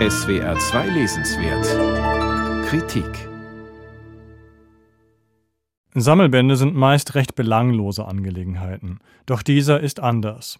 SWR 0.00 0.58
2 0.58 0.88
Lesenswert 0.88 2.66
Kritik 2.66 3.28
Sammelbände 5.94 6.56
sind 6.56 6.74
meist 6.74 7.14
recht 7.14 7.36
belanglose 7.36 8.04
Angelegenheiten. 8.04 8.98
Doch 9.24 9.42
dieser 9.42 9.78
ist 9.78 10.00
anders. 10.00 10.58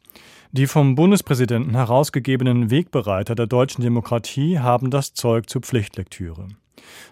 Die 0.53 0.69
vom 0.69 0.95
Bundespräsidenten 0.95 1.75
herausgegebenen 1.75 2.71
Wegbereiter 2.71 3.35
der 3.35 3.49
deutschen 3.49 3.83
Demokratie 3.83 4.61
haben 4.61 4.93
das 4.93 5.15
Zeug 5.15 5.51
zur 5.51 5.63
Pflichtlektüre. 5.63 6.47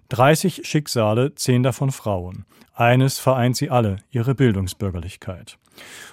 30 0.08 0.66
Schicksale, 0.66 1.34
zehn 1.34 1.62
davon 1.62 1.90
Frauen. 1.90 2.44
Eines 2.74 3.18
vereint 3.18 3.56
sie 3.56 3.70
alle, 3.70 3.98
ihre 4.10 4.34
Bildungsbürgerlichkeit. 4.34 5.58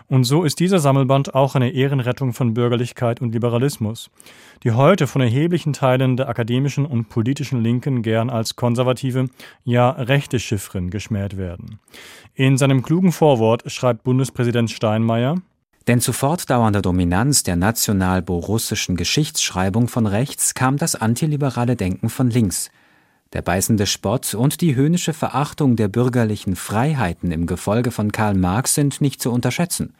Und 0.07 0.23
so 0.23 0.43
ist 0.43 0.59
dieser 0.59 0.79
Sammelband 0.79 1.35
auch 1.35 1.55
eine 1.55 1.71
Ehrenrettung 1.71 2.33
von 2.33 2.53
Bürgerlichkeit 2.53 3.21
und 3.21 3.31
Liberalismus, 3.31 4.09
die 4.63 4.71
heute 4.71 5.05
von 5.05 5.21
erheblichen 5.21 5.73
Teilen 5.73 6.17
der 6.17 6.29
akademischen 6.29 6.85
und 6.85 7.09
politischen 7.09 7.61
Linken 7.61 8.01
gern 8.01 8.29
als 8.29 8.55
konservative, 8.55 9.29
ja 9.63 9.91
rechte 9.91 10.39
Chiffren 10.39 10.89
geschmäht 10.89 11.37
werden. 11.37 11.79
In 12.33 12.57
seinem 12.57 12.81
klugen 12.81 13.11
Vorwort 13.11 13.71
schreibt 13.71 14.03
Bundespräsident 14.03 14.71
Steinmeier, 14.71 15.35
denn 15.87 16.01
zu 16.01 16.13
fortdauernder 16.13 16.81
Dominanz 16.81 17.43
der 17.43 17.55
national-borussischen 17.55 18.95
Geschichtsschreibung 18.95 19.87
von 19.87 20.05
rechts 20.05 20.53
kam 20.53 20.77
das 20.77 20.95
antiliberale 20.95 21.75
Denken 21.75 22.09
von 22.09 22.29
links, 22.29 22.69
der 23.33 23.41
beißende 23.41 23.85
Spott 23.85 24.33
und 24.33 24.61
die 24.61 24.75
höhnische 24.75 25.13
Verachtung 25.13 25.75
der 25.75 25.87
bürgerlichen 25.87 26.55
Freiheiten 26.55 27.31
im 27.31 27.45
Gefolge 27.45 27.91
von 27.91 28.11
Karl 28.11 28.35
Marx 28.35 28.75
sind 28.75 29.01
nicht 29.01 29.21
zu 29.21 29.31
unterschätzen. 29.31 29.93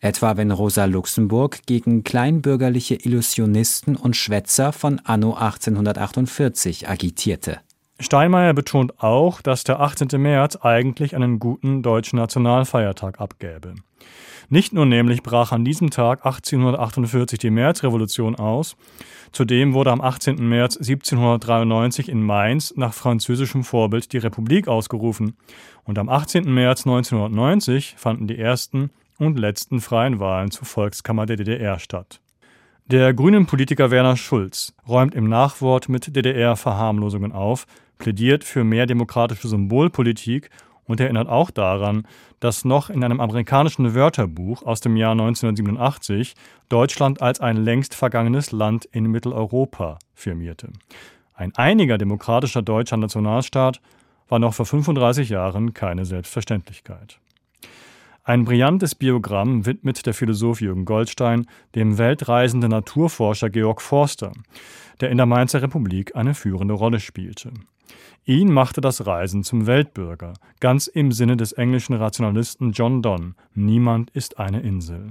Etwa 0.00 0.36
wenn 0.36 0.50
Rosa 0.50 0.84
Luxemburg 0.84 1.60
gegen 1.66 2.04
kleinbürgerliche 2.04 2.96
Illusionisten 2.96 3.96
und 3.96 4.14
Schwätzer 4.14 4.72
von 4.72 5.00
anno 5.04 5.34
1848 5.34 6.88
agitierte. 6.88 7.60
Steinmeier 7.98 8.52
betont 8.52 9.02
auch, 9.02 9.40
dass 9.40 9.64
der 9.64 9.80
18. 9.80 10.20
März 10.20 10.56
eigentlich 10.56 11.16
einen 11.16 11.38
guten 11.38 11.82
deutschen 11.82 12.18
Nationalfeiertag 12.18 13.20
abgäbe. 13.20 13.74
Nicht 14.48 14.72
nur 14.72 14.86
nämlich 14.86 15.22
brach 15.22 15.50
an 15.50 15.64
diesem 15.64 15.90
Tag 15.90 16.24
1848 16.24 17.38
die 17.38 17.50
Märzrevolution 17.50 18.36
aus, 18.36 18.76
zudem 19.32 19.72
wurde 19.72 19.90
am 19.90 20.00
18. 20.00 20.36
März 20.46 20.76
1793 20.76 22.08
in 22.08 22.22
Mainz 22.22 22.74
nach 22.76 22.92
französischem 22.92 23.64
Vorbild 23.64 24.12
die 24.12 24.18
Republik 24.18 24.68
ausgerufen 24.68 25.36
und 25.84 25.98
am 25.98 26.08
18. 26.08 26.52
März 26.52 26.86
1990 26.86 27.94
fanden 27.96 28.28
die 28.28 28.38
ersten 28.38 28.90
und 29.18 29.38
letzten 29.38 29.80
freien 29.80 30.20
Wahlen 30.20 30.50
zur 30.50 30.66
Volkskammer 30.66 31.26
der 31.26 31.36
DDR 31.36 31.78
statt. 31.78 32.20
Der 32.88 33.12
grünen 33.14 33.46
Politiker 33.46 33.90
Werner 33.90 34.16
Schulz 34.16 34.72
räumt 34.86 35.16
im 35.16 35.28
Nachwort 35.28 35.88
mit 35.88 36.14
DDR-Verharmlosungen 36.14 37.32
auf, 37.32 37.66
plädiert 37.98 38.44
für 38.44 38.64
mehr 38.64 38.86
demokratische 38.86 39.48
Symbolpolitik 39.48 40.50
und 40.84 41.00
erinnert 41.00 41.28
auch 41.28 41.50
daran, 41.50 42.06
dass 42.40 42.64
noch 42.64 42.90
in 42.90 43.02
einem 43.02 43.20
amerikanischen 43.20 43.94
Wörterbuch 43.94 44.62
aus 44.62 44.80
dem 44.80 44.96
Jahr 44.96 45.12
1987 45.12 46.34
Deutschland 46.68 47.22
als 47.22 47.40
ein 47.40 47.56
längst 47.56 47.94
vergangenes 47.94 48.52
Land 48.52 48.84
in 48.86 49.10
Mitteleuropa 49.10 49.98
firmierte. 50.14 50.68
Ein 51.34 51.54
einiger 51.56 51.98
demokratischer 51.98 52.62
deutscher 52.62 52.96
Nationalstaat 52.96 53.80
war 54.28 54.38
noch 54.38 54.54
vor 54.54 54.66
35 54.66 55.28
Jahren 55.28 55.74
keine 55.74 56.04
Selbstverständlichkeit. 56.04 57.18
Ein 58.24 58.44
brillantes 58.44 58.96
Biogramm 58.96 59.66
widmet 59.66 60.04
der 60.04 60.12
Philosoph 60.12 60.60
Jürgen 60.60 60.84
Goldstein 60.84 61.46
dem 61.76 61.96
weltreisenden 61.96 62.70
Naturforscher 62.70 63.50
Georg 63.50 63.80
Forster, 63.80 64.32
der 65.00 65.10
in 65.10 65.16
der 65.16 65.26
Mainzer 65.26 65.62
Republik 65.62 66.16
eine 66.16 66.34
führende 66.34 66.74
Rolle 66.74 66.98
spielte. 66.98 67.52
Ihn 68.24 68.52
machte 68.52 68.80
das 68.80 69.06
Reisen 69.06 69.44
zum 69.44 69.66
Weltbürger, 69.66 70.34
ganz 70.60 70.88
im 70.88 71.12
Sinne 71.12 71.36
des 71.36 71.52
englischen 71.52 71.94
Rationalisten 71.94 72.72
John 72.72 73.02
Donne. 73.02 73.34
Niemand 73.54 74.10
ist 74.10 74.38
eine 74.38 74.60
Insel. 74.60 75.08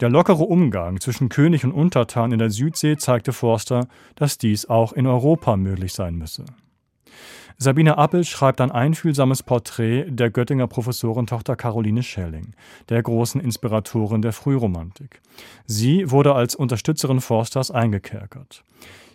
Der 0.00 0.10
lockere 0.10 0.42
Umgang 0.42 1.00
zwischen 1.00 1.28
König 1.28 1.64
und 1.64 1.72
Untertan 1.72 2.32
in 2.32 2.38
der 2.38 2.50
Südsee 2.50 2.96
zeigte 2.96 3.32
Forster, 3.32 3.88
dass 4.16 4.38
dies 4.38 4.66
auch 4.66 4.92
in 4.92 5.06
Europa 5.06 5.56
möglich 5.56 5.94
sein 5.94 6.16
müsse. 6.16 6.44
Sabine 7.56 7.96
Appel 7.98 8.24
schreibt 8.24 8.60
ein 8.60 8.72
einfühlsames 8.72 9.44
Porträt 9.44 10.06
der 10.08 10.30
Göttinger 10.30 10.66
Professorentochter 10.66 11.54
Caroline 11.54 12.02
Schelling, 12.02 12.54
der 12.88 13.00
großen 13.02 13.40
Inspiratorin 13.40 14.22
der 14.22 14.32
Frühromantik. 14.32 15.20
Sie 15.64 16.10
wurde 16.10 16.34
als 16.34 16.56
Unterstützerin 16.56 17.20
Forsters 17.20 17.70
eingekerkert. 17.70 18.64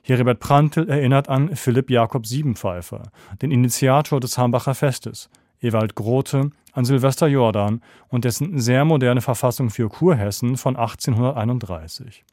Heribert 0.03 0.39
Prantl 0.39 0.89
erinnert 0.89 1.29
an 1.29 1.55
Philipp 1.55 1.89
Jakob 1.89 2.25
Siebenpfeifer, 2.25 3.03
den 3.41 3.51
Initiator 3.51 4.19
des 4.19 4.37
Hambacher 4.37 4.75
Festes, 4.75 5.29
Ewald 5.61 5.95
Grote 5.95 6.51
an 6.73 6.85
Sylvester 6.85 7.27
Jordan 7.27 7.81
und 8.07 8.25
dessen 8.25 8.59
sehr 8.59 8.85
moderne 8.85 9.21
Verfassung 9.21 9.69
für 9.69 9.89
Kurhessen 9.89 10.57
von 10.57 10.75
1831. 10.75 12.23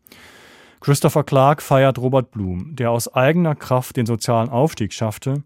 Christopher 0.81 1.25
Clark 1.25 1.62
feiert 1.62 1.99
Robert 1.99 2.31
Blum, 2.31 2.76
der 2.76 2.91
aus 2.91 3.12
eigener 3.12 3.55
Kraft 3.55 3.97
den 3.97 4.06
sozialen 4.06 4.49
Aufstieg 4.49 4.93
schaffte 4.93 5.43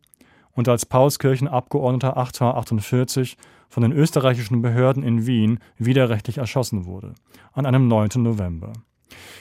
und 0.53 0.69
als 0.69 0.85
Paulskirchenabgeordneter 0.87 2.17
1848 2.17 3.37
von 3.69 3.83
den 3.83 3.93
österreichischen 3.93 4.61
Behörden 4.61 5.03
in 5.03 5.27
Wien 5.27 5.61
widerrechtlich 5.79 6.39
erschossen 6.39 6.85
wurde, 6.85 7.15
an 7.53 7.67
einem 7.67 7.89
9. 7.89 8.11
November. 8.17 8.73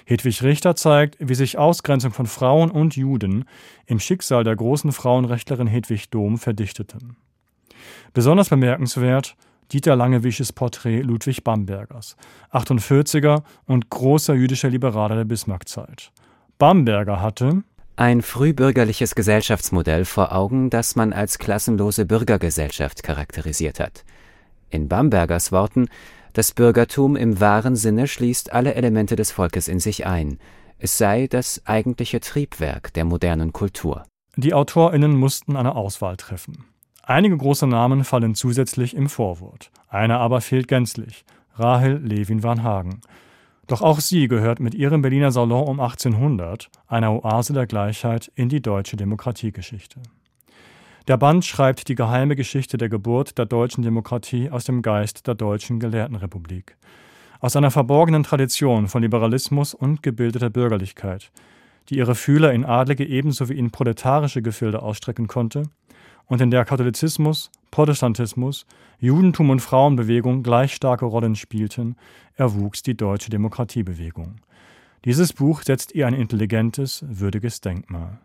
Hedwig 0.06 0.44
Richter 0.44 0.76
zeigt, 0.76 1.16
wie 1.20 1.36
sich 1.36 1.58
Ausgrenzung 1.58 2.12
von 2.12 2.26
Frauen 2.26 2.72
und 2.72 2.96
Juden 2.96 3.46
im 3.86 4.00
Schicksal 4.00 4.44
der 4.44 4.56
großen 4.56 4.92
Frauenrechtlerin 4.92 5.68
Hedwig 5.68 6.10
Dohm 6.10 6.38
verdichteten. 6.38 7.16
Besonders 8.14 8.50
bemerkenswert 8.50 9.36
Dieter 9.72 9.96
Langewisches 9.96 10.52
Porträt 10.52 11.02
Ludwig 11.02 11.44
Bambergers, 11.44 12.18
48er 12.52 13.44
und 13.66 13.90
großer 13.90 14.34
jüdischer 14.34 14.70
Liberaler 14.70 15.16
der 15.16 15.26
Bismarckzeit. 15.26 16.12
Bamberger 16.58 17.22
hatte 17.22 17.64
ein 17.96 18.22
frühbürgerliches 18.22 19.14
Gesellschaftsmodell 19.14 20.06
vor 20.06 20.34
Augen, 20.34 20.70
das 20.70 20.96
man 20.96 21.14
als 21.14 21.38
klassenlose 21.38 22.06
Bürgergesellschaft 22.06 23.04
charakterisiert 23.04 23.80
hat. 23.80 24.06
In 24.70 24.88
Bambergers 24.88 25.52
Worten 25.52 25.90
das 26.34 26.52
Bürgertum 26.52 27.16
im 27.16 27.40
wahren 27.40 27.76
Sinne 27.76 28.08
schließt 28.08 28.54
alle 28.54 28.76
Elemente 28.76 29.16
des 29.16 29.32
Volkes 29.32 29.68
in 29.68 29.80
sich 29.80 30.06
ein. 30.06 30.38
Es 30.78 30.98
sei 30.98 31.28
das 31.28 31.62
eigentliche 31.66 32.20
Triebwerk 32.20 32.94
der 32.94 33.06
modernen 33.06 33.52
Kultur. 33.52 34.04
Die 34.36 34.54
AutorInnen 34.54 35.18
mussten 35.18 35.58
eine 35.58 35.76
Auswahl 35.76 36.16
treffen. 36.18 36.66
Einige 37.04 37.36
große 37.36 37.68
Namen 37.68 38.04
fallen 38.04 38.36
zusätzlich 38.36 38.96
im 38.96 39.10
Vorwort. 39.10 39.72
Einer 39.88 40.20
aber 40.20 40.42
fehlt 40.42 40.68
gänzlich. 40.68 41.26
Rahel 41.56 41.98
Levin 41.98 42.44
van 42.44 42.64
Hagen. 42.64 43.02
Doch 43.68 43.82
auch 43.82 44.00
sie 44.00 44.28
gehört 44.28 44.60
mit 44.60 44.74
ihrem 44.74 45.02
Berliner 45.02 45.32
Salon 45.32 45.68
um 45.68 45.80
1800, 45.80 46.70
einer 46.88 47.14
Oase 47.14 47.54
der 47.54 47.68
Gleichheit, 47.68 48.32
in 48.36 48.50
die 48.50 48.62
deutsche 48.62 48.96
Demokratiegeschichte. 48.96 50.00
Der 51.08 51.18
Band 51.18 51.46
schreibt 51.46 51.88
die 51.88 51.96
geheime 51.96 52.36
Geschichte 52.36 52.78
der 52.78 52.90
Geburt 52.90 53.38
der 53.38 53.46
deutschen 53.46 53.84
Demokratie 53.84 54.50
aus 54.50 54.66
dem 54.66 54.82
Geist 54.82 55.26
der 55.28 55.36
deutschen 55.36 55.80
Gelehrtenrepublik. 55.80 56.78
Aus 57.40 57.56
einer 57.56 57.72
verborgenen 57.72 58.24
Tradition 58.24 58.88
von 58.88 59.02
Liberalismus 59.02 59.74
und 59.74 60.04
gebildeter 60.04 60.50
Bürgerlichkeit, 60.50 61.32
die 61.90 61.98
ihre 61.98 62.16
Fühler 62.16 62.54
in 62.54 62.66
adlige 62.66 63.06
ebenso 63.06 63.50
wie 63.50 63.58
in 63.58 63.72
proletarische 63.72 64.42
Gefilde 64.42 64.82
ausstrecken 64.82 65.28
konnte 65.28 65.64
und 66.28 66.42
in 66.42 66.52
der 66.52 66.66
Katholizismus, 66.66 67.50
Protestantismus, 67.72 68.66
Judentum 69.00 69.50
und 69.50 69.62
Frauenbewegung 69.62 70.44
gleich 70.44 70.74
starke 70.74 71.06
Rollen 71.06 71.36
spielten, 71.36 71.96
erwuchs 72.36 72.84
die 72.84 72.96
deutsche 72.96 73.30
Demokratiebewegung. 73.30 74.36
Dieses 75.06 75.34
Buch 75.34 75.64
setzt 75.64 75.96
ihr 75.96 76.08
ein 76.08 76.14
intelligentes, 76.14 77.06
würdiges 77.08 77.62
Denkmal. 77.62 78.20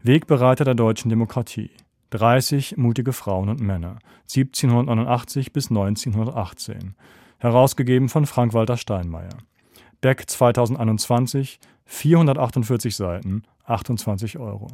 Wegbereiter 0.00 0.64
der 0.64 0.76
deutschen 0.76 1.08
Demokratie. 1.08 1.70
30 2.10 2.76
mutige 2.76 3.12
Frauen 3.12 3.48
und 3.48 3.60
Männer, 3.60 3.98
1789 4.32 5.52
bis 5.52 5.70
1918. 5.70 6.94
Herausgegeben 7.38 8.08
von 8.08 8.24
Frank-Walter 8.24 8.76
Steinmeier. 8.76 9.36
Beck 10.00 10.30
2021, 10.30 11.58
448 11.84 12.94
Seiten, 12.94 13.42
28 13.64 14.38
Euro. 14.38 14.68